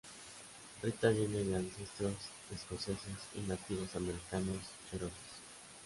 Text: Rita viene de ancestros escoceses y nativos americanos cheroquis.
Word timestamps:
Rita 0.81 1.11
viene 1.11 1.43
de 1.43 1.57
ancestros 1.57 2.15
escoceses 2.51 3.19
y 3.35 3.41
nativos 3.47 3.95
americanos 3.95 4.57
cheroquis. 4.89 5.29